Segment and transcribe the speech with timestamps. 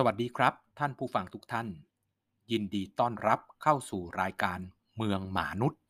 [0.00, 1.68] สวัสดีครับ ท่านผู้ฟังทุกท่าน
[2.52, 4.58] ยินดีต้อนรับเข้าสู่รายการ
[4.96, 5.82] เมืองหมานุษย์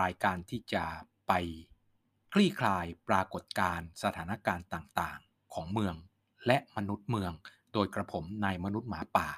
[0.00, 0.84] รายการที่จะ
[1.28, 1.32] ไป
[2.32, 5.94] คลี่คลายปรากฏการณ์สถานการณ์ต่างๆ ของเมือง
[6.46, 7.32] และมนุษย์เมือง
[7.72, 9.28] โดยกระผมนายมนุษย์หมาป่า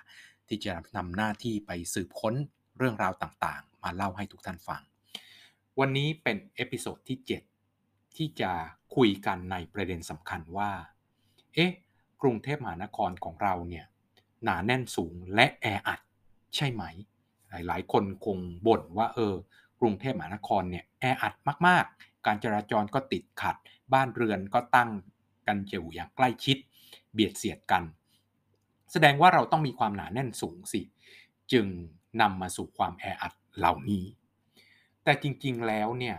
[0.48, 2.34] ที่จะทำหน้าที่ไปสืบค้น
[2.78, 4.82] เรื่องราวต่างๆ มาเล่าให้ทุกท่านฟัง
[5.78, 7.18] วันนี้เป็น episode ที่
[7.66, 8.52] 7 ที่จะ
[8.96, 10.70] คุยกันในประเด็นสำคัญว่า
[11.54, 11.70] เอ๊ะ
[12.22, 13.86] กรุงเทพมหานครของเราเนี่ย
[14.44, 16.00] หนาแน่นสูงและแออัด
[16.54, 16.82] ใช่ไหม
[17.50, 19.34] หลายๆ คนคงบ่นว่าเออ
[19.80, 21.34] กรุงเทพมหานครเนี่ยแออัด
[21.66, 23.56] มากๆ การจราจรก็ติดขัด
[23.92, 24.90] บ้านเรือนก็ตั้ง
[25.46, 26.56] กันอยู่อย่างใกล้ชิด
[27.12, 27.82] เบียดเสียดกัน
[28.92, 30.80] แสดงว่าเราต้องมีความหนาแน่นสูงสิ
[31.52, 31.66] จึง
[32.20, 34.04] นำมาสู่ความแออัดเหล่านี้
[35.04, 36.16] แต่จริงๆแล้วเนี่ย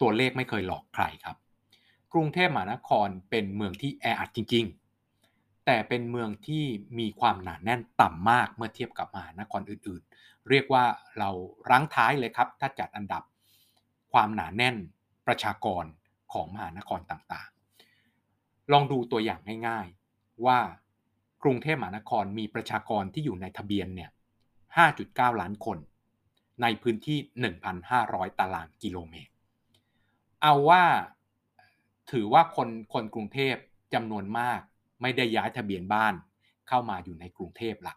[0.00, 1.36] ตัวเลขไม่เคยหลอกใครครับ
[2.12, 4.81] กรุงเทพมหานครเป็นเมืองที่แออัดจริงๆ
[5.66, 6.64] แต่เป็นเมืองที่
[6.98, 10.84] มีความหนาแน่นต่ำมากเมื่อเทียบกับมหานครอื่นๆ เรียกว่า
[11.18, 11.30] เรา
[11.70, 13.22] รั้งท้ายเลยครับ ถ้าจัดอันดับ
[14.12, 14.76] ความหนาแน่น
[15.26, 15.84] ประชากร
[16.32, 20.58] ของมหานครต่างๆ ลองดูตัวอย่างง่ายๆ ว่า
[21.42, 24.10] กรุงเทพมหานครมีประชากรที่อยู่ในทะเบียนเนี่ย
[24.74, 25.78] 5.9 ล้านคน
[26.62, 27.18] ในพื้นที่
[27.78, 29.32] 1,500 ตารางกิโลเมตร
[30.42, 30.82] เอาว่า
[32.10, 33.54] ถือว่าคนคนกรุงเทพ
[33.94, 34.60] จำนวนมาก
[35.02, 36.14] ไม่ได้ย้ายทะเบียนบ้าน
[36.68, 37.94] เข้ามาอยู่ในกรุงเทพละ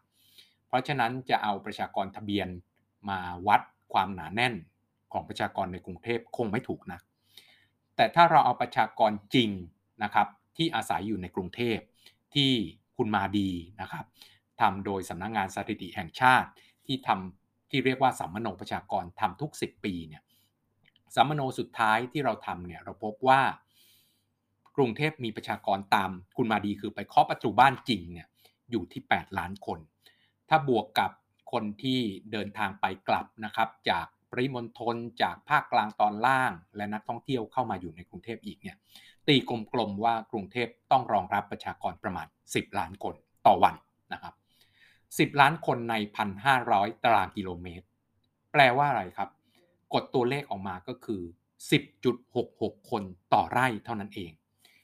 [0.67, 2.48] เพราะฉะนั้นจะเอาประชากรทะเบียน
[3.09, 3.61] มาวัด
[3.94, 4.53] ความหนาแน่น
[5.14, 7.00] ของประชากรในกรุงเทพคงไม่ถูกนะ
[7.95, 9.50] แต่ถ้าเราเอาประชากรจริง
[10.03, 11.78] นะครับที่อาศัยอยู่ในกรุงเทพ
[12.36, 12.52] ที่
[12.98, 13.50] คุณมาดี
[13.81, 14.06] นะครับ
[14.61, 16.50] ทำโดยสำนักงงานสถิติแห่งชาติ
[16.86, 20.23] ที่ทำที่เรียกว่าสัมมโนประชากรทำทุก 10 ปีเนี่ย
[21.16, 23.42] สัมมโนสุดท้ายที่เราทำเนี่ยเราพบว่า
[24.76, 28.28] กรุงเทพมีประชากรตามคุณมาดีคือไปเคาะประตูบ้านจริงเนี่ย
[28.72, 29.80] อยู่ที่ 8 ล้านคน
[30.50, 31.12] ถ้าบวกกับ
[31.52, 32.00] คนที่
[32.32, 38.77] เดินทางไปกลับนะครับ จากปริมณฑลจากภาคกลางตอนล่าง และนักท่องเที่ยวเข้ามาอยู่ในกรุงเทพอีกเนี่ย
[39.27, 39.36] ตี
[39.73, 43.16] กลมๆว่ากรุงเทพต้องรองรับประชากรประมาณ 10 ล้านคน
[43.48, 43.76] ต่อวัน
[44.14, 44.33] นะครับ
[45.32, 45.95] 10 ล้านคนใน
[46.49, 47.86] 1,500 ตารางกิโลเมตร
[48.52, 49.30] แปลว่าอะไรครับ
[49.94, 51.22] กดตัวเลขออกมาก็คือ
[52.05, 54.32] 10.66 คนต่อไร่เท่านั้นเอง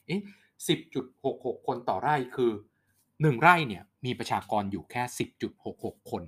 [0.07, 0.21] เอ๊ะ
[0.67, 2.51] สิบจุดหกหกคนต่อไร่คือ
[3.21, 6.23] หนึ่งไร่เนี่ยมีประชากรอยู่แค่สิบจุดหกหกคน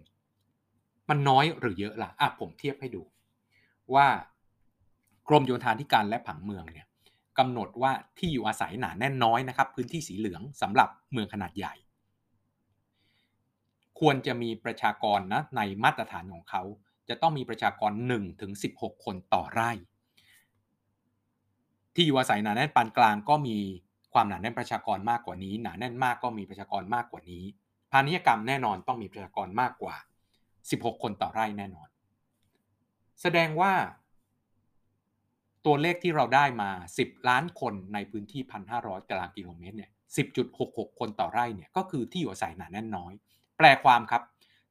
[1.10, 3.04] มันน้อยหรือเยอะล่ะอะผมเทียบให้ดู
[3.94, 4.08] ว่า
[5.28, 6.88] กรมโยธาธิการและผังเมืองเนี่ย
[7.40, 11.74] กำหนดว่าที่อยู่อาศัยหนาแน่นน้อยนะครับ พื้นที่สีเหลืองสำหรับเมืองขนาดใหญ่
[14.00, 16.62] ควรจะมีประชากรนะในมาตรฐานของเขา
[17.10, 19.72] จะต้องมีประชากร1ถึง16 คนต่อไร่
[21.96, 23.58] ที่อยู่อาศัยหนาแน่นปานกลางก็มี
[24.14, 27.44] ความหนาแน่นประชากรมากกว่านี้ หนาแน่นมากก็มีประชากรมากกว่านี้
[27.92, 29.96] พาณิชยกรรมแน่นอนต้องมีประชากรมากกว่า
[30.50, 31.88] 16 คนต่อไร่แน่นอน
[33.22, 33.74] แสดงว่า
[35.66, 36.70] ตัวเลขที่เราได้มา
[37.02, 38.42] 10 ล้านคนในพื้นที่
[38.76, 39.92] 1,500ตารางกิโลเมตรเนี่ย
[40.44, 43.14] 10.66 คนต่อไร่เนี่ยก็คือที่อยู่อาศัยหนาแน่นน้อย
[43.58, 44.24] แปลความครับ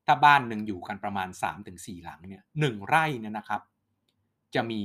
[0.06, 1.28] ถ้าบ้านหนึ่งอยู่กันประมาณ
[1.66, 3.60] 3-4 หลังเนี่ยหนึ่งไร่เนี่ยนะครับ
[4.54, 4.83] จะมี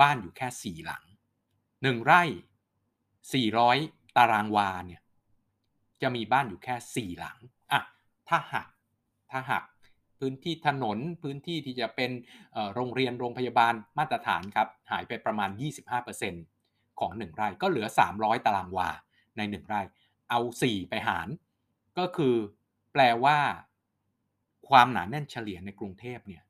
[0.00, 1.04] บ้านอยู่แค่ 4 หลัง
[1.86, 2.22] 1ไร่
[3.60, 5.00] 400ตารางวาเนี่ย
[6.02, 7.38] จะมีบ้านอยู่แค่4หลัง
[7.72, 7.80] อะ
[8.28, 8.68] ถ้าหัก
[9.30, 9.64] ถ้าหัก
[10.18, 12.10] พื้นที่ถนนพื้นที่ที่จะเป็น
[12.74, 15.50] โรงเรียนโรงพยาบาลมาตรฐานครับหายไปประมาณ
[16.24, 17.86] 25%ของ 1 ไร่ก็เหลือ
[18.16, 18.88] 300 ตารางวา
[19.36, 19.80] ใน 1 ไร่
[20.30, 21.28] เอา 4 ไปหาร
[21.98, 22.34] ก็คือ
[22.92, 23.38] แปลว่า
[24.68, 26.42] ความหนาแน่นเฉลี่ยในกรุงเทพเนี่ย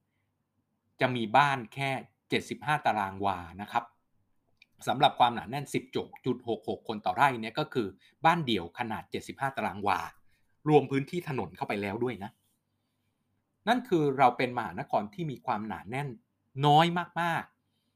[1.00, 1.90] จะมีบ้านแค่
[2.38, 3.84] 75 ตารางวานะครับ
[4.88, 5.64] สำหรับความหนาแน่น
[6.26, 7.86] 10.66 คนต่อไร่เนี่ยก็คือ
[8.24, 10.00] บ้านเดี่ยวขนาด 75 ตารางวา
[10.68, 12.30] รวมพื้นที่ถนนเข้าไปแล้วด้วยนะ
[13.68, 16.08] นั่นคือเราเป็นมหานครที่มีความหนาแน่น
[16.66, 16.86] น้อย
[17.20, 17.44] มาก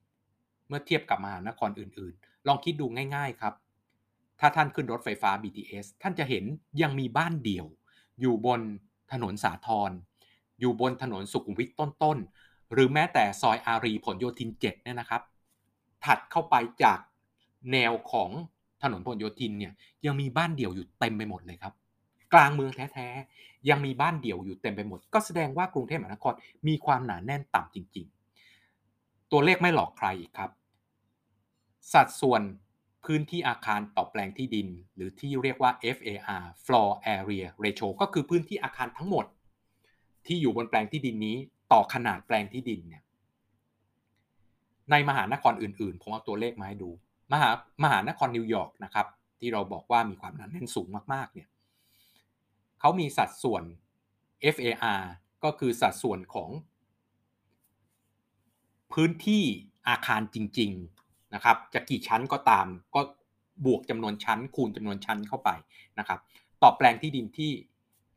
[0.09, 3.55] ๆ เมื่อเทียบกับมหานครอื่นๆ ลองคิดดูง่ายๆครับ
[4.41, 6.45] ถ้าท่านขึ้นรถไฟฟ้า BTS ท่านจะเห็น
[6.83, 7.67] ยังมีบ้านเดี่ยว
[8.21, 8.61] อยู่บน
[9.13, 9.91] ถนนสาทร
[10.61, 15.23] อยู่บนถนนสุขุมวิทต้นๆ หรือแม้แต่ซอยอารีผลโยธิน 7 เนี่ยนะครับ
[16.05, 16.99] ถัดเข้าไปจาก
[17.73, 18.31] แนวของ
[18.83, 19.73] ถนนพหลโยธินเนี่ย
[20.07, 21.75] ยังมีบ้านเดี่ยวอยู่เต็มไปหมดเลยครับ
[22.33, 26.35] กลางเมืองแท้ๆยังมีบ้านเดี่ยวอยู่เต็มไปหมด ก็แสดงว่ากรุงเทพมหานคร
[26.67, 28.07] มีความหนาแน่นต่ำจริง
[28.69, 30.51] ๆ ตัวเลขไม่หลอกใครอีกครับ
[31.93, 32.43] สัดส่วน
[33.05, 39.27] พื้นที่อาคารต่อแปลงที่ดิน หรือที่เรียกว่า FAR floor area ratio ก็คือพื้นที่อาคารทั้งหมด
[40.27, 41.37] ที่อยู่บนแปลงที่ดินนี้
[41.73, 43.03] ต่อขนาดแปลงที่ดินเนี่ย
[44.91, 46.91] ในมหานครอื่นๆผมเอาตัวเลขมาให้ดู
[47.33, 47.51] มหา
[47.85, 49.07] มหานครนิวยอร์กนะครับ
[49.41, 51.49] ที่เราบอกว่ามีความหนาแน่นสูงมากๆเนี่ย
[52.81, 53.63] เขามีสัดส่วน
[54.55, 55.01] FAR
[55.45, 56.51] ก็คือสัดส่วนของ
[58.93, 59.43] พื้นที่
[59.89, 60.71] อาคารจริง
[61.03, 63.01] ๆนะครับ จะกี่ชั้นก็ตามก็
[63.67, 65.51] บวกจำนวนชั้น คูณจำนวนชั้นเข้าไป
[65.99, 66.21] นะครับ
[66.63, 67.51] ต่อแปลงที่ดินที่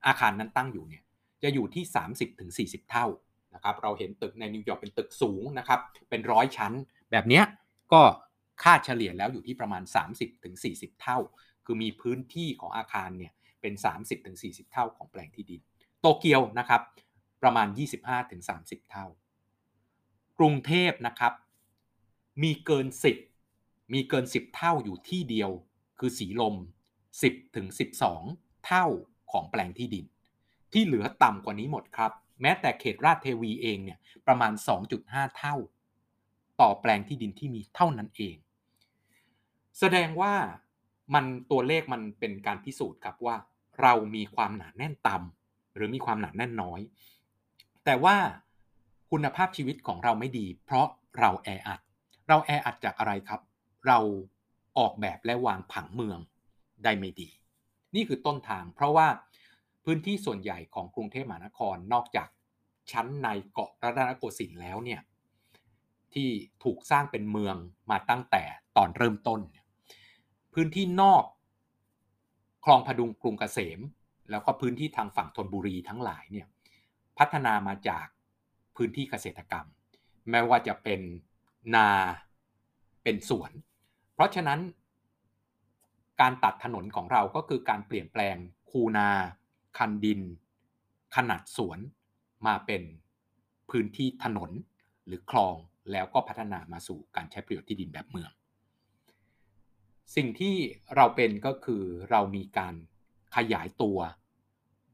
[0.08, 1.04] อาคารนั้นตั้งอยู่เนี่ย
[1.44, 1.84] จะอยู่ที่
[2.80, 3.06] 30-40 เท่า
[3.56, 5.80] นะครับเราเห็นตึกในนิวยอร์กเป็นตึกสูงนะครับ
[6.10, 6.74] เป็นร้อยชั้น
[7.12, 7.42] แบบนี้
[7.94, 8.02] ก็
[8.64, 9.84] ค่าเฉลี่ยแล้วอยู่ที่ประมาณ
[10.42, 11.20] 30-40 เท่า
[11.66, 13.74] คือมีพื้นที่ของอาคารเนี่ยเป็น
[14.24, 15.62] 30-40 เท่าของแปลงที่ดิน
[16.02, 16.82] โตเกียวนะครับ
[17.44, 17.68] ประมาณ
[18.30, 19.06] 25-30 เท่า
[20.40, 21.34] กรุงเทพนะครับ
[22.44, 22.88] มีเกิน
[23.40, 25.50] 10 มีเกิน 10 เท่าอยู่ที่เดียว
[26.00, 26.56] คือสีลม
[27.82, 28.86] 10-12 เท่า
[29.32, 30.06] ของแปลงที่ดิน
[30.74, 32.12] ที่เหลือต่ำกว่านี้หมดครับ
[32.44, 34.54] แม้แต่เขตราชเทวีเองเนี่ยประมาณ
[34.94, 35.56] 2.5 เท่า
[36.62, 38.36] ต่อแปลงที่ดินที่มีเท่านั้นเอง
[39.80, 40.34] แสดงว่า
[41.14, 43.36] มันตัวเลขมันเป็นการพิสูจน์ครับว่า
[43.82, 46.80] เรามีความหนาแน่นต่ำหรือมีความหนาแน่นน้อย
[47.86, 48.16] แต่ว่า
[49.12, 50.88] คุณภาพชีวิตของเราไม่ดี เพราะ
[51.20, 51.80] เราแออัด
[52.28, 53.42] เราแออัดจากอะไรครับ
[53.88, 54.00] เรา
[54.78, 56.20] ออกแบบและวางผังเมือง
[56.84, 57.30] ได้ไม่ดี
[57.96, 59.08] นี่คือต้นทางเพราะว่า
[59.86, 62.28] พื้นที่ส่วนใหญ่ของกรุงเทพมหานครนอกจาก
[62.92, 65.02] ชั้นในเกาะรัตนโกสินทร์แล้วเนี่ย
[66.14, 66.30] ที่
[66.64, 67.56] ถูกสร้างเป็นเมือง
[67.92, 68.44] มาตั้งแต่
[68.78, 69.40] ตอนเริ่มต้น
[70.54, 71.24] พื้นที่นอก
[72.66, 73.80] คลองพดุงกรุงเกษม
[74.30, 76.48] แล้วก็พื้นที่ทางฝั่งธนบุรีทั้งหลายเนี่ย
[77.18, 78.06] พัฒนามาจาก
[78.76, 79.66] พื้นที่เกษตรกรรม
[80.30, 81.02] แม้ว่าจะเป็น
[81.76, 81.90] นา
[83.04, 83.52] เป็นสวน
[84.14, 84.60] เพราะฉะนั้น
[86.22, 88.36] การตัดถนนของเราก็คือการเปลี่ยนแปลง
[88.70, 89.10] คูนา
[89.78, 90.22] คันดิน
[91.16, 91.80] ขนาดสวน
[92.48, 92.84] มาเป็น
[93.70, 94.52] พื้นที่ถนน
[95.06, 95.56] หรือคลอง
[95.92, 98.32] แล้วก็พัฒนามาสู่การใช้ประโยชน์ที่ดินแบบเมือง
[100.16, 100.56] สิ่งที่
[100.96, 102.76] เราเป็นก็คือเรามีการ
[103.36, 104.00] ขยายตัว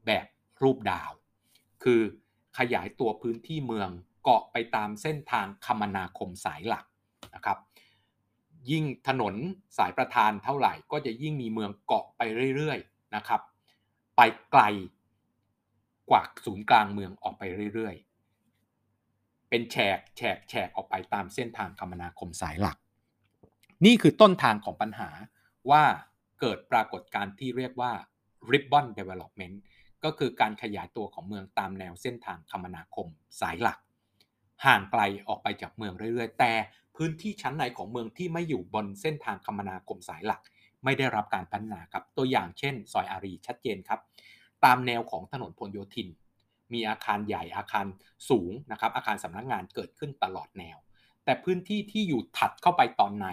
[0.06, 0.26] แบบ
[0.62, 1.10] รูปดาว
[1.82, 2.00] คือ
[2.58, 3.90] ขยายตัวพื้นที่เมือง
[4.22, 6.84] เกาะไปตามเส้นทางคมนาคมสายหลัก
[7.34, 7.58] นะครับ
[8.70, 9.34] ยิ่งถนน
[9.78, 12.22] สายประธานเท่าไหร่ก็จะยิ่งมีเมืองเกาะไป
[12.56, 13.40] เรื่อยๆนะครับ
[14.22, 14.64] ไปไกล
[16.10, 17.42] กว่าศูนย์กลางเมืองออกไป
[17.74, 22.76] เรื่อยๆ เป็นแฉกแฉกแฉกออกไปตามเส้นทางคมนาคมสายหลัก
[23.84, 25.10] นี่คือต้นทางของปัญหา
[25.70, 25.82] ว่า
[26.40, 27.92] เกิดปรากฏการณ์ที่เรียกว่า
[28.50, 29.56] ribbon development
[30.04, 33.06] ก็คือการขยายตัวของเมืองตามแนวเส้นทางคมนาคม
[33.40, 33.78] สายหลัก
[34.64, 36.52] ห่างไกลออกไปจากเมืองเรื่อยๆ แต่
[36.96, 40.42] พื้นที่ชั้นในของเมืองที่ไม่อยู่บนเส้นทางคมนาคมสายหลัก
[40.84, 44.00] ไม่ได้รับการพัฒนาครับตัวอย่างเช่น ซอยอารีชัดเจนครับ
[44.64, 46.08] ตามแนวของถนนพลโยธิน
[46.72, 47.86] มีอาคารใหญ่อาคาร
[48.30, 50.78] สูงนะครับอาคารสำนักงงานเกิดขึ้นตลอดแนว
[51.24, 53.26] แต่พื้นที่ที่อยู่ถัดเข้าไปตอนใน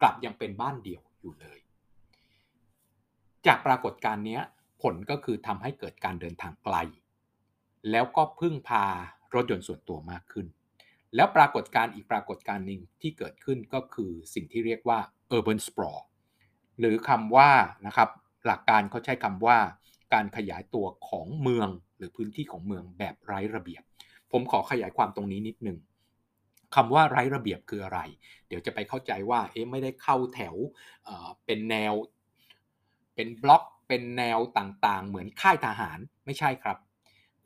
[0.00, 1.58] กลับยังเป็นบ้านเดี่ยวอยู่เลย
[3.46, 4.40] จากปรากฏการณ์นี้
[4.82, 6.76] ผลก็คือทำให้เกิดการเดินทางไกล
[7.90, 8.84] แล้วก็พึ่งพา
[9.34, 10.46] รถยนต์ส่วนตัวมากขึ้น
[11.14, 14.98] แล้วปรากฏการณ์อีกปรากฏการณ์หนึ่งที่เกิดขึ้นก็คือสิ่งที่เรียกว่า
[15.36, 16.02] urban sprawl
[16.82, 17.50] หรือคำว่า
[17.86, 18.08] นะครับ
[18.46, 19.58] หลักการเขาใช้คำว่า
[20.12, 23.82] การขยายตัวของเมืองหรือพื้นที่ของเมืองแบบไร้ระเบียบ
[24.32, 25.78] ผมขอขยายความตรงนี้นิดหนึ่ง
[26.74, 28.00] คำว่าไร้ระเบียบคืออะไร
[28.48, 30.56] เดี๋ยวจะไปเข้าใจว่าเอ๊ะไม่ได้เข้าแถว
[31.46, 31.92] เป็นแนว
[33.14, 36.78] เป็นบล็อกเป็นแนวต่างๆ เหมือนค่ายทหารไม่ใช่ครับ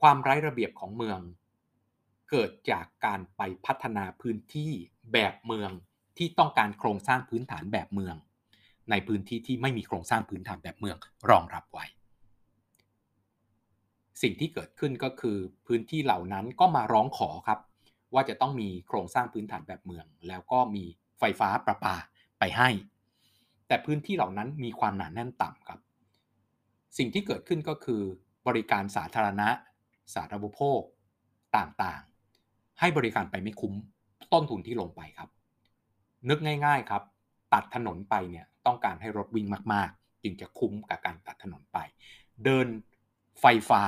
[0.01, 1.21] ความไร้ระเบียบของเมือง
[2.31, 4.73] เกิดจากการไปพัฒนาพื้นที่
[5.13, 5.71] แบบเมือง
[6.17, 8.17] ที่ต้องการโครงสร้างพื้นฐานแบบเมือง
[8.91, 10.97] ในพื้นที่ที่ไม่มีโครงสร้างพื้นฐานแบบเมือง
[11.31, 11.85] รองรับไว้
[14.23, 17.59] สิ่งที่เกิดขึ้นก็คือพื้นที่เหล่านั้นก็มาร้องขอครับ
[18.15, 20.85] ว่าจะต้องมีโครงสร้างพื้นฐานแบบเมือง แล้วก็มี
[21.19, 21.97] ไฟฟ้าประปา
[22.39, 22.69] ไปให้
[23.69, 25.81] แต่พื้นที่เหล่านั้นมีความหนาแน่นต่ำครับ
[26.99, 28.03] สิ่งที่เกิดขึ้นก็คือ
[28.47, 29.49] บริการสาธารณะ
[30.15, 30.81] สาธารณูปโภค
[31.57, 33.75] ต่างๆ ให้บริการไปไม่คุ้ม
[34.33, 35.29] ต้นทุนที่ลงไปครับ
[36.29, 37.03] นึกง่าย ๆครับ
[37.53, 41.79] ตัดถนนไปเนี่ย ต้องการให้รถวิ่งมากๆ จึงจะคุ้มกับการตัดถนนไป
[42.45, 42.67] เดิน
[43.41, 43.83] ไฟฟ้า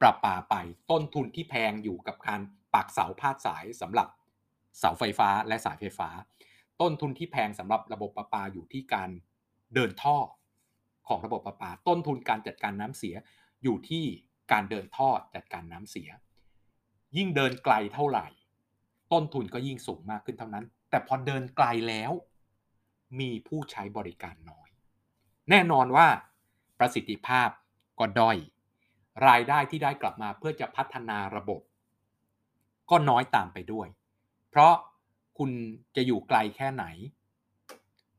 [0.00, 0.54] ประปาไป
[0.90, 2.40] ต้นทุนที่แพงอยู่กับการ
[2.74, 4.08] ปักเสาพาดสายสำหรับ
[4.78, 6.08] เสาไฟฟ้าและสายไฟฟ้า
[6.80, 9.10] ต้นทุนที่แพงสำหรับระบบประปาอยู่ที่การ
[9.74, 10.16] เดินท่อ
[11.08, 13.14] ของระบบประปา ต้นทุนการจัดการน้ำเสีย
[13.62, 14.04] อยู่ที่
[14.52, 16.08] การเดินท่อจัดการน้ำเสีย
[17.16, 18.26] ยิ่งเดินไกลเท่าไหร่
[19.12, 22.12] ต้นทุนก็ยิ่งสูงมากขึ้นเท่านั้น แต่พอเดินไกลแล้ว
[23.20, 24.68] มีผู้ใช้บริการน้อย
[25.50, 26.08] แน่นอนว่า
[26.78, 27.48] ประสิทธิภาพ
[27.98, 28.38] ก็ด้อย
[29.28, 31.60] รายได้ที่ได้กลับมาเพื่อจะพัฒนาระบบ
[32.90, 33.88] ก็น้อยตามไปด้วย
[34.50, 34.74] เพราะ
[35.38, 35.50] คุณ
[35.96, 36.84] จะอยู่ไกลแค่ไหน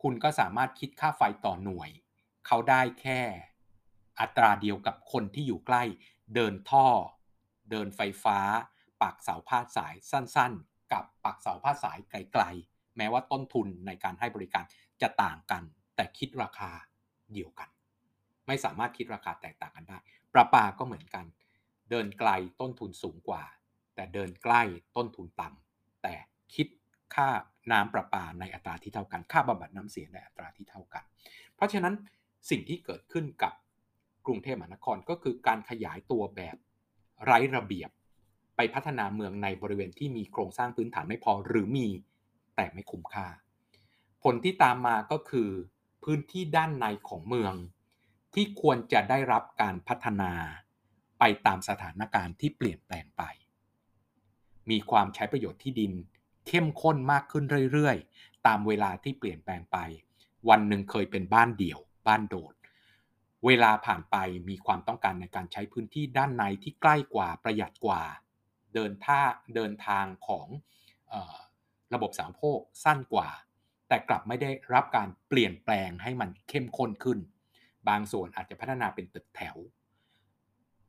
[0.01, 1.89] คุณก็สามารถคิดค่าไฟต่อหน่วย
[2.47, 3.21] เขาได้แค่
[4.19, 5.83] อัตราเดียวกับคนที่อยู่ใกล้
[6.35, 6.87] เดินท่อ
[7.71, 8.39] เดินไฟฟ้า
[9.01, 14.65] ปักเสาพาดสายสั้นๆ กับปักเสาพาดสายไกลๆ แม้ว่าต้นทุนในการให้บริการ
[15.01, 15.63] จะต่างกัน
[15.95, 16.71] แต่คิดราคา
[17.33, 17.69] เดียวกัน
[18.47, 19.97] ไม่สามารถคิดราคาแตกต่างกันได้
[20.33, 21.25] ประปาก็เหมือนกัน
[21.89, 22.29] เดินไกล
[22.61, 23.43] ต้นทุนสูงกว่า
[23.95, 24.61] แต่เดินใกล้
[24.97, 26.15] ต้นทุนต่ำแต่
[26.55, 26.67] คิด
[27.15, 27.27] ค่า
[27.71, 31.03] น้ำประปาในอัตราที่เท่ากัน ค่าบำบัดน้ำเสียในอัตราที่เท่ากัน
[31.55, 31.93] เพราะฉะนั้น
[32.49, 33.53] สิ่งที่เกิดขึ้นกับ
[34.25, 36.55] กรุงเทพมหานครก็คือการขยายตัวแบบ
[37.25, 37.89] ไร้ระเบียบ
[38.55, 41.87] ไปพัฒนาเมืองในบริเวณที่มีโครงสร้างพื้นฐานไม่พอหรือมี
[42.55, 43.27] แต่ไม่คุ้มค่า
[44.23, 45.49] ผลที่ตามมาก็คือ
[46.03, 47.53] พื้นที่ด้านในของเมือง
[48.33, 50.31] ที่ควรจะได้รับการพัฒนา
[51.19, 53.23] ไปตามสถานการณ์ที่เปลี่ยนแปลงไป
[54.69, 55.93] มีความใช้ประโยชน์ที่ดิน
[56.47, 59.77] เข้มข้นมากขึ้นเรื่อยๆ ตามเวลาที่เปลี่ยนแปลงไป
[60.49, 62.53] วันหนึ่งเคยเป็นบ้านเดี่ยว บ้านโดด
[63.45, 64.15] เวลาผ่านไป
[64.49, 68.03] มีความต้องการในการใช้พื้นที่ด้านในที่ใกล้กว่าประหยัดกว่า
[68.73, 69.21] เดินท่า
[69.55, 70.47] เดินทางของ
[71.95, 73.29] ระบบสามโภคสั้นกว่า
[73.87, 77.19] แต่กลับไม่ได้รับการเปลี่ยนแปลงให้มันเข้มข้นขึ้น
[77.89, 79.57] บางส่วนอาจจะพัฒนาเป็นตึกแถว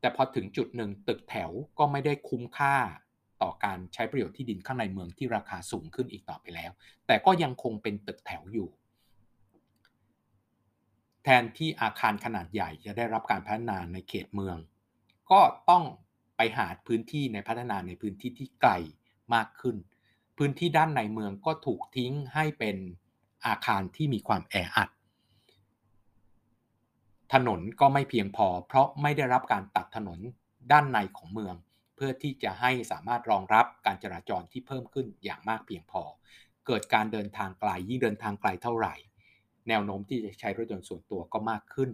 [0.00, 2.76] แต่พอถึงจุดหนึ่งตึกแถวก็ไม่ได้คุ้มค่า
[3.42, 6.70] ต่อการใช้ประโยชน์ที่ดินข้างในเมืองที่ราคาสูงขึ้นอีกต่อไปแล้ว
[7.06, 8.68] แต่ก็ยังคงเป็นตึกแถวอยู่
[11.24, 14.56] แทนที่อาคารขนาดใหญ่จะได้รับการพัฒนาในเขตเมือง
[15.30, 15.84] ก็ต้อง
[16.36, 18.72] ไปหาพื้นที่ในพัฒนาในพื้นที่ที่ไกล
[19.34, 19.76] มากขึ้น
[20.36, 22.76] พื้นที่ด้านในเมืองก็ถูกทิ้งให้เป็น
[23.46, 24.88] อาคารที่มีความแออัด
[27.34, 30.18] ถนนก็ไม่เพียงพอ เพราะไม่ได้รับการตัดถนน
[30.72, 31.54] ด้านในของเมือง
[31.96, 36.02] เพื่อที่จะให้สามารถรองรับการจราจรที่เพิ่มขึ้นอย่างมากเพียงพอ
[36.66, 38.94] เกิดการเดินทางไกลยิ่งเดินทางไกลเท่าไหร่
[39.68, 41.90] แนวโน้มที่จะใช้รถยนต์ส่วนตัวก็มากขึ้น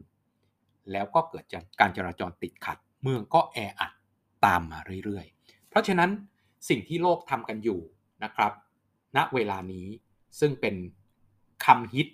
[0.93, 3.93] แล้วก็เกิดจากการจราจรติดขัด เมืองก็แออัด
[4.47, 6.11] ตามมาเรื่อยๆ เพราะฉะนั้น
[6.69, 7.81] สิ่งที่โลกทำกันอยู่
[8.25, 8.53] นะครับ
[9.17, 9.87] ณเวลานี้
[10.41, 10.75] ซึ่งเป็น
[11.65, 12.09] คำฮิต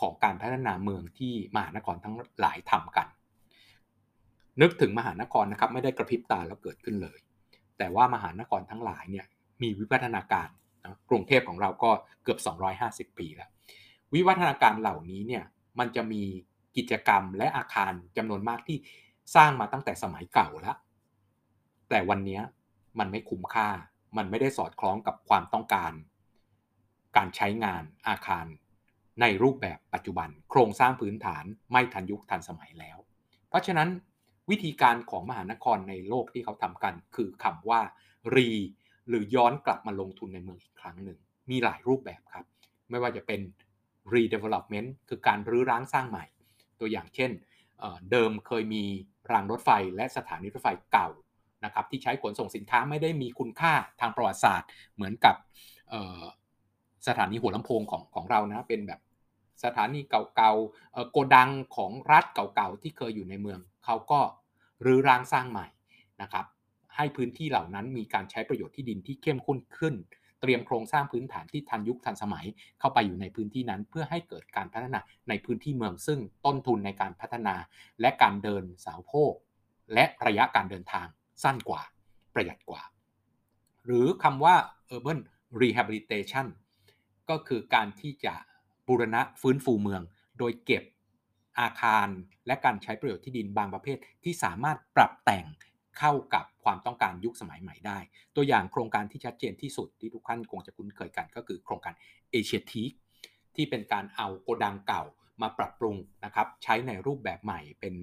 [0.00, 3.06] ของการพัฒนาเมืองที่มหานครทั้งหลายทำกัน
[4.60, 7.18] นึกถึงมหานครนะครับไม่ได้กระพริบตาแล้วเกิดขึ้นเลย
[7.78, 9.26] แต่ว่ามหานครทั้งหลายเนี่ย
[9.62, 10.48] มีวิวัฒนาการ
[10.82, 11.90] นะกรุงเทพของเราก็
[12.22, 12.38] เกือบ
[13.12, 13.50] 250 ปีแล้ว
[14.14, 15.44] วิวัฒนาการเหล่านี้เนี่ย
[15.78, 16.22] มันจะมี
[16.76, 18.78] กิจกรรมและอาคารจำนวนมากที่
[19.36, 20.76] สร้างมาตั้งแต่สมัยเก่าแล้ว
[21.88, 22.40] แต่วันนี้
[22.98, 23.68] มันไม่คุ้มค่า
[24.16, 25.92] มันไม่ได้สอดคล้องกับความต้องการ
[27.16, 28.46] การใช้งานอาคาร
[29.20, 32.98] ในรูปแบบปัจจุบัน โครงสร้างพื้นฐานไม่ทันยุคทันสมัยแล้ว
[33.48, 33.88] เพราะฉะนั้น
[34.50, 37.80] วิธีการของมหานครในโลกที่เขาทำกัน คือคำว่า
[38.34, 38.50] รี
[39.08, 41.18] หรือย้อนกลับมาลงทุนในเมืองอีกครั้งหนึ่ง
[41.50, 42.46] มีหลายรูปแบบครับ
[42.90, 43.40] ไม่ว่าจะเป็น
[44.14, 46.24] redevelopment คือการรื้อร้างสร้างใหม่
[46.80, 47.30] ตัวอย่างเช่น
[48.10, 48.84] เดิมเคยมี
[49.32, 51.08] รางรถไฟและสถานีรถไฟเก่า
[51.64, 55.34] นะครับที่ใช้ขนส่งสินค้าไม่ได้มีคุณค่าทางประวัติศาสตร์ เหมือนกับ
[57.06, 59.00] สถานีหัวลำโพงของของเรานะเป็นแบบ
[59.64, 64.20] สถานีเก่าๆโกดังของรัฐเก่าๆที่เคยอยู่ในเมืองเขาก็
[64.84, 65.66] รื้อร้างสร้างใหม่
[66.22, 66.46] นะครับ
[66.96, 69.94] ให้พื้นที่เหล่านั้นมีการใช้ประโยชน์ที่ดินที่เข้มข้นขึ้น
[70.40, 72.46] เตรียมโครงสร้างพื้นฐานที่ทันยุคทันสมัย
[72.80, 77.54] เข้าไปอยู่ในพื้นที่นั้น เพื่อให้เกิดการพัฒนาในพื้นที่เมืองซึ่งต้นทุนในการพัฒนา
[78.00, 79.32] และการเดินสาวโพก
[79.94, 81.06] และระยะการเดินทาง
[81.42, 81.82] สั้นกว่า
[82.34, 82.82] ประหยัดกว่า
[83.84, 84.54] หรือคำว่า
[84.94, 85.20] urban
[85.60, 86.46] rehabilitation
[87.30, 88.34] ก็คือการที่จะ
[88.88, 90.02] บูรณะฟื้นฟูเมือง
[90.38, 90.84] โดยเก็บ
[91.60, 92.08] อาคาร
[92.46, 95.46] และการใช้ประโยชน์ที่ดินบางประเภท ที่สามารถปรับแต่ง
[95.98, 97.98] เข้ากับความต้องการยุคสมัยใหม่ได้
[98.36, 101.94] ตัวอย่างโครงการที่ชัดเจนที่สุดที่ทุกท่านคงจะคุ้นเคยกันก็คือโครงการ
[102.30, 102.82] เอเชียที
[103.54, 105.02] ที่เป็นการเอาโกดังเก่า
[105.42, 107.94] มาปรับปรุงนะครับใช้ในรูปแบบใหม่เป็น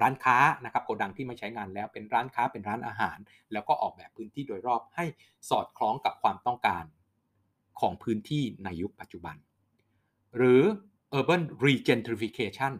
[0.00, 3.18] ร้านค้านะครับโกดังที่ไม่ใช้งานแล้วเป็นร้านค้าเป็นร้านอาหาร
[3.52, 5.04] แล้วก็ออกแบบพื้นที่โดยรอบให้
[5.50, 6.84] สอดคล้องกับความต้องการ
[7.80, 9.36] ของพื้นที่ในยุคปัจจุบัน
[10.36, 10.62] หรือ
[11.18, 12.72] urban regentrification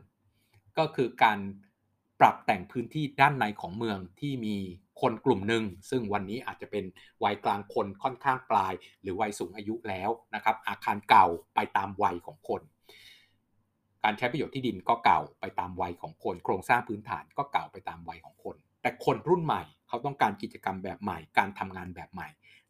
[0.79, 1.39] ก็คือการ
[2.21, 4.57] ปรับแต่งพื้นที่ด้านในของเมืองที่มี
[5.01, 6.85] คนกลุ่มหนึ่ง ซึ่งวันนี้อาจจะเป็น
[7.25, 12.63] วัยกลางคนค่อนข้างปลาย หรือวัยสูงอายุแล้วนะครับอาคารเก่าไปตามวัยของคน
[14.05, 22.29] การใช้ประโยชน์ที่ดินก็เก่าไปตามวัยของคน โครงสร้างพื้นฐานก็เก่าไปตามวัยของคน แต่คนรุ่นใหม่เขาต้องการกิจกรรมแบบใหม่ การทำงานแบบใหม่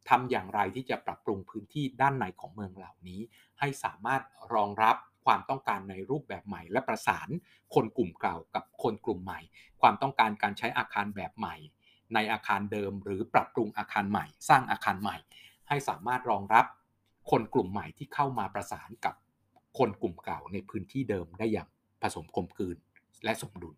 [0.09, 3.21] ทำอย่างไรที่จะปรับปรุงพื้นที่ด้านในของเมืองเหล่านี้
[3.61, 4.23] ให้สามารถ
[4.55, 7.29] รองรับความต้องการในรูปแบบใหม่ และประสาน
[7.75, 9.41] คนกลุ่มเก่ากับคนกลุ่มใหม่
[9.81, 11.57] ความต้องการการใช้อาคารแบบใหม่
[12.14, 15.17] ในอาคารเดิม หรือปรับปรุงอาคารใหม่ สร้างอาคารใหม่
[15.69, 16.67] ให้สามารถรองรับ
[17.31, 19.14] คนกลุ่มใหม่ที่เข้ามาประสานกับ
[19.78, 21.69] คนกลุ่มเก่าในพื้นที่เดิมได้อย่าง
[22.02, 22.76] ผสมกลมกลืน
[23.25, 23.75] และสมดุล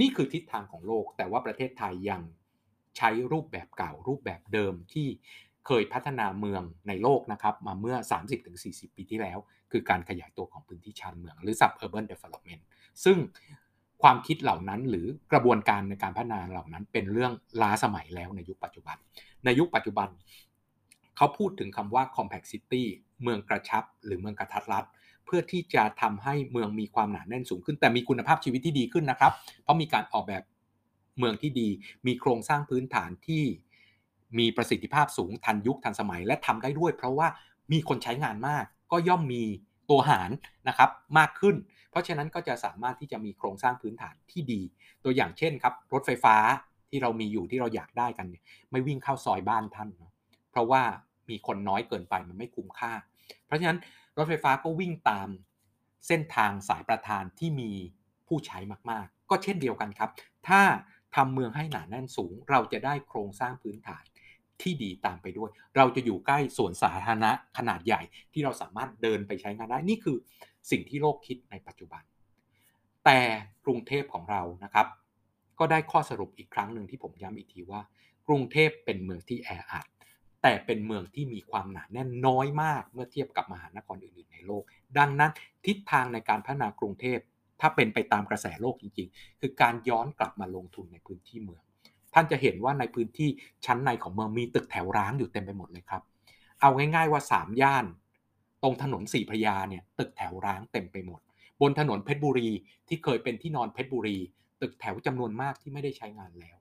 [0.00, 2.22] นี่คือทิศทางของโลกแต่ว่าประเทศไทยยัง
[2.96, 5.06] ใช้รูปแบบเก่ารูปแบบเดิมที่
[5.66, 7.96] เคยพัฒนาเมืองในโลกนะครับ มาเมื่อ
[8.46, 9.38] 30-40 ปีที่แล้ว
[9.72, 12.62] คือการขยายตัวของพื้นที่ชานเมือง หรือ suburban development
[13.04, 13.18] ซึ่ง
[14.02, 17.32] ความคิดเหล่านั้นหรือกระบวนการในการพัฒนาเหล่านั้นเป็นเรื่อง
[17.62, 18.96] ล้าสมัยแล้วในยุคปัจจุบัน
[19.44, 20.08] ในยุคปัจจุบัน
[21.16, 22.82] เขาพูดถึงคำว่า compact city
[23.22, 24.84] เมืองกระชับ หรือเมืองกระทัดรัด
[25.30, 29.32] พื่อที่จะทำให้เมืองมีความหนาแน่นสูงขึ้น แต่มีคุณภาพชีวิตที่ดีขึ้นนะครับ
[29.62, 30.42] เพราะมีการออกแบบ
[31.18, 31.68] เมืองที่ดี
[32.06, 33.44] มีโครงสร้างพื้นฐานที่
[34.38, 37.28] มีประสิทธิภาพสูงทันยุคทันสมัยและทำได้ด้วย เพราะว่า
[37.72, 39.42] มีคนใช้งานมากก็ย่อมมี
[39.90, 40.30] ตัวหาร
[40.68, 41.56] นะครับมากขึ้น
[41.90, 44.60] เพราะฉะนั้นก็จะสามารถที่จะมีโครงสร้างพื้นฐานที่ดี
[45.04, 46.36] ตัวอย่างเช่นครับ รถไฟฟ้า
[46.90, 49.88] ที่เรามีอยู่ที่เราอยากได้กันเนี่ยไม่วิ่งเข้าซอยบ้านท่าน
[50.50, 50.82] เพราะว่า
[51.30, 52.92] มีคนน้อยเกินไปมันไม่คุ้มค่า
[53.46, 53.78] เพราะฉะนั้น
[54.24, 55.28] ถไฟฟ้าก็วิ่งตาม
[56.06, 57.70] เส้นทางสายประธานที่มี
[58.26, 58.58] ผู้ใช้
[58.90, 60.10] มากๆ ก็เช่นเดียวกันครับ
[60.48, 60.60] ถ้า
[61.16, 64.04] ทำเมืองให้หนาแน่นสูง เราจะได้โครงสร้างพื้นฐาน
[64.62, 70.16] ที่ดีตามไปด้วย เราจะอยู่ใกล้สวนสาธารณะขนาดใหญ่ที่เราสามารถเดินไปใช้งานได้ นี่คือ
[70.70, 72.02] สิ่งที่โลกคิดในปัจจุบัน
[73.04, 73.20] แต่
[73.64, 74.86] กรุงเทพของเรานะครับ
[75.58, 77.80] ก็ได้ข้อสรุปอีกครั้งหนึ่งที่ผมย้ำอีกทีว่า
[78.28, 79.86] กรุงเทพเป็นเมืองที่แออัด
[80.42, 84.62] แต่เป็นเมืองที่มีความหนาแน่นน้อยมากเมื่อเทียบกับมหานครอื่นๆในโลก
[84.98, 85.30] ดังนั้น
[85.66, 87.18] ทิศทางในการพัฒนากรุงเทพ
[87.60, 91.62] ถ้าเป็นไปตามกระแสโลกจริงๆ คือการย้อนกลับมาลงทุนในพื้นที่เมือง
[92.14, 93.28] ท่านจะเห็นว่าในพื้นที่
[93.66, 96.02] ชั้นในของเมืองมีตึกแถวร้างอยู่เต็มไปหมดเลยครับ
[96.60, 97.84] เอาง่ายๆว่า 3 ย่าน
[98.62, 101.20] ตรงถนนสี่พระยาเนี่ยตึกแถวร้างเต็มไปหมด
[101.60, 102.50] บนถนนเพชรบุรี
[102.88, 104.18] ที่เคยเป็นที่นอนเพชรบุรี
[104.60, 106.56] ตึกแถวจำนวนมากที่ไม่ได้ใช้งานแล้ว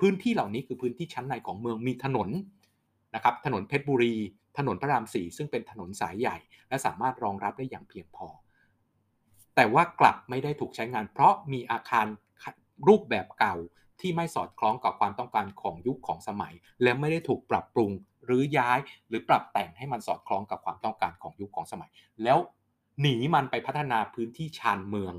[0.00, 2.28] พื้นที่เหล่านี้คือพื้นที่ชั้นในของเมืองมีถนน
[3.14, 4.14] นะครับถนนเพชรบุรี
[4.58, 6.36] ถนนพระรามสี่ซึ่งเป็นถนนสายใหญ่
[6.68, 8.28] และสามารถรองรับได้อย่างเพียงพอ
[9.54, 12.06] แต่ว่ากลับไม่ได้ถูกใช้งาน เพราะมีอาคาร
[12.88, 13.56] รูปแบบเก่า
[14.00, 17.90] ที่ไม่สอดคล้องกับความต้องการของยุคของสมัย และไม่ได้ถูกปรับปรุง
[18.24, 21.90] หรือย้ายหรือปรับแต่งให้มันสอดคล้องกับความต้องการของยุคของสมัย
[22.24, 22.38] แล้ว
[23.00, 25.14] หนีมันไปพัฒนาพื้นที่ชานเมือง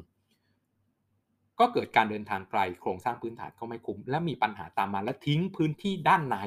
[1.60, 6.38] ก็เกิดการเดินทางไกลโครงสร้างพื้นฐานก็ไม่คุ้ม และมีปัญหาตามมาและทิ้งพื้นที่ด้านใน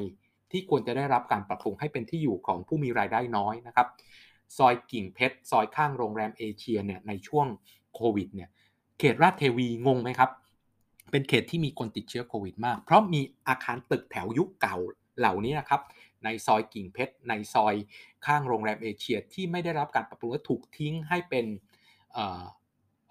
[0.50, 3.88] ที่ควรจะได้รับการปรับปรุงให้เป็นที่อยู่ของผู้มีรายได้น้อยนะครับ
[4.56, 7.46] ซอยกิ่งเพชร ซอยข้างโรงแรมเอเชียเนี่ยในช่วง
[7.94, 8.48] โควิดเนี่ย
[8.98, 10.30] เขตราชเทวีงงไหมครับ
[11.10, 14.76] เป็นเขตที่มีคนติดเชื้อโควิด มาก เพราะมีอาคารตึกแถวยุคเก่า
[15.18, 15.80] เหล่านี้นะครับ
[16.24, 17.74] ในซอยกิ่งเพชร ในซอย
[18.26, 21.46] ข้างโรงแรมเอเชียที่ไม่ได้รับการปรับปรุงและถูกทิ้งให้เป็น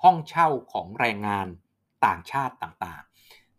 [0.03, 1.47] ห้องเช่าของแรงงาน
[2.05, 3.16] ต่างชาติต่างๆ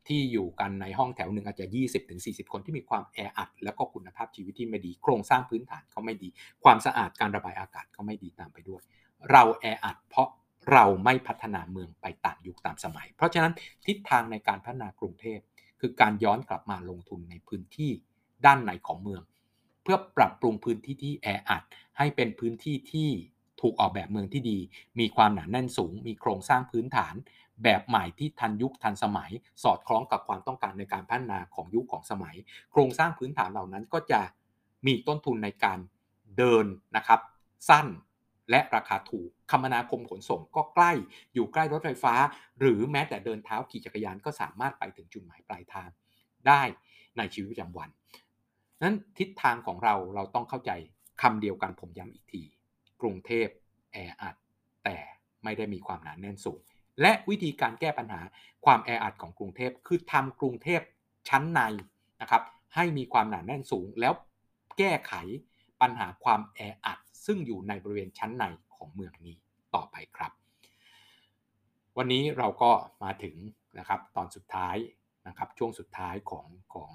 [0.08, 1.66] ที่อยู่กันในห้องแถวหนึ่งอาจจะ
[2.10, 6.28] 20-40 คนที่มีความแออัด แล้วก็คุณภาพชีวิตที่ไม่ดี โครงสร้างพื้นฐานเขาไม่ดี
[6.64, 8.82] ความสะอาดการระบายอากาศก็ไม่ดีตามไปด้วย
[9.30, 10.28] เราแออัดเพราะ
[10.72, 13.52] เราไม่พัฒนาเมืองไปตามยุคตามสมัย เพราะฉะนั้น
[13.86, 15.38] ทิศทางในการพัฒนากรุงเทพ
[15.80, 17.90] คือการย้อนกลับมาลงทุนในพื้นที่
[18.46, 19.22] ด้านในของเมือง
[19.82, 21.62] เพื่อปรับปรุงพื้นที่ที่แออัด
[21.98, 23.10] ให้เป็นพื้นที่ที่
[23.60, 24.58] ถูกออกแบบเมืองที่ดี
[25.00, 27.14] มีความหนาแน่นสูง มีโครงสร้างพื้นฐาน
[27.64, 29.30] แบบใหม่ที่ทันยุคทันสมัย
[29.62, 32.36] สอดคล้องกับความต้องการในการพัฒนาของยุคของสมัย
[32.72, 34.20] โครงสร้างพื้นฐานเหล่านั้นก็จะ
[34.86, 35.78] มีต้นทุนในการ
[36.36, 36.66] เดิน
[36.96, 37.20] นะครับ
[37.68, 37.86] สั้น
[38.50, 40.92] และราคาถูกคมนาคมขนส่งก็ใกล้
[41.34, 42.14] อยู่ใกล้รถไฟฟ้า
[42.60, 45.90] หรือแม้แต่เดินเท้าขี่จักรยานก็สามารถไปถึงจุดหมายปลายทาง
[46.46, 46.62] ได้
[47.16, 47.88] ในชีวิตประจำวัน
[48.82, 50.70] นั้นทิศทางของเราเราต้องเข้าใจ
[51.22, 52.42] คำเดียวกันผมย้ำอีกที
[53.00, 53.48] กรุงเทพ
[53.92, 54.34] แออัด
[54.84, 54.98] แต่
[55.44, 56.60] ไม่ได้มีความหนาแน่นสูง
[57.00, 58.20] และวิธีการแก้ปัญหา
[58.64, 60.80] ความแออัดของกรุงเทพคือทำกรุงเทพ
[61.28, 61.60] ชั้นใน
[62.20, 62.42] นะครับ
[62.74, 64.12] ให้มีความหนาแน่นสูงแล้ว
[64.78, 65.12] แก้ไข
[65.80, 69.36] ปัญหาความแออัด ซึ่งอยู่ในบริเวณชั้นในของเมืองนี้
[69.74, 70.32] ต่อไปครับ
[71.96, 72.70] วันนี้เราก็
[73.04, 73.34] มาถึง
[73.78, 74.76] นะครับตอนสุดท้าย
[75.26, 76.92] นะครับช่วงสุดท้ายของของ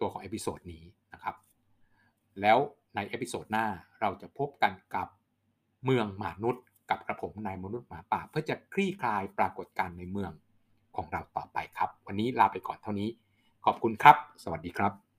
[0.00, 1.36] ตัวของ episode นี้นะครับ
[2.40, 2.58] แล้ว
[2.94, 3.66] ในเอพิโซดหน้า
[4.00, 5.08] เราจะพบกันกับ
[5.84, 10.32] เมืองมนุษย์ กับกระผมนายมนุษย์หมาป่า เพื่อจะคลี่คลายปรากฏการณ์ในเมือง
[10.96, 13.08] ของเราต่อไปครับ วันนี้ลาไปก่อนเท่านี้
[13.64, 15.11] ขอบคุณครับ สวัสดีครับ